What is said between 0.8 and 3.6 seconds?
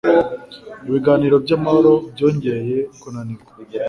Ibiganiro by'amahoro byongeye kunanirwa